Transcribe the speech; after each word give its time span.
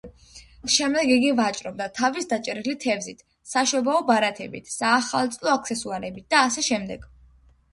შემდეგ 0.75 1.11
იგი 1.15 1.33
ვაჭრობდა 1.39 1.87
თავის 1.99 2.27
დაჭერილი 2.31 2.75
თევზით, 2.85 3.21
საშობაო 3.51 4.01
ბარათებით, 4.09 4.73
საახალწლო 4.79 5.55
აქსესუარებით 5.57 6.29
და 6.37 6.41
ასე 6.49 6.67
შემდეგ. 6.71 7.07